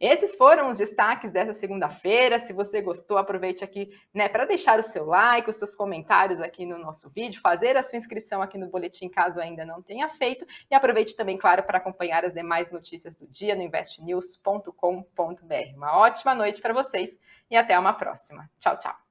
Esses 0.00 0.34
foram 0.34 0.70
os 0.70 0.78
destaques 0.78 1.32
dessa 1.32 1.52
segunda-feira. 1.52 2.38
Se 2.38 2.52
você 2.52 2.80
gostou, 2.80 3.18
aproveite 3.18 3.64
aqui 3.64 3.90
né, 4.14 4.28
para 4.28 4.44
deixar 4.44 4.78
o 4.78 4.82
seu 4.82 5.06
like, 5.06 5.50
os 5.50 5.56
seus 5.56 5.74
comentários 5.74 6.40
aqui 6.40 6.64
no 6.64 6.78
nosso 6.78 7.10
vídeo, 7.10 7.40
fazer 7.40 7.76
a 7.76 7.82
sua 7.82 7.96
inscrição 7.96 8.40
aqui 8.40 8.56
no 8.56 8.68
boletim 8.68 9.08
caso 9.08 9.40
ainda 9.40 9.64
não 9.64 9.82
tenha 9.82 10.08
feito, 10.08 10.46
e 10.70 10.74
aproveite 10.74 11.16
também, 11.16 11.36
claro, 11.36 11.62
para 11.62 11.78
acompanhar 11.78 12.24
as 12.24 12.34
demais 12.34 12.70
notícias 12.70 13.16
do 13.16 13.26
dia 13.26 13.54
no 13.54 13.62
investnews.com.br. 13.62 15.76
Uma 15.76 15.96
ótima 15.96 16.34
noite 16.34 16.60
para 16.60 16.74
vocês 16.74 17.16
e 17.50 17.56
até 17.56 17.78
uma 17.78 17.92
próxima. 17.92 18.48
Tchau, 18.58 18.78
tchau. 18.78 19.07